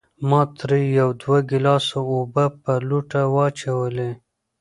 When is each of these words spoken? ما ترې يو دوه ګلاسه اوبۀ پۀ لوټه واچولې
ما 0.29 0.41
ترې 0.57 0.81
يو 0.99 1.09
دوه 1.21 1.37
ګلاسه 1.49 1.99
اوبۀ 2.11 2.45
پۀ 2.61 2.73
لوټه 2.87 3.21
واچولې 3.35 4.11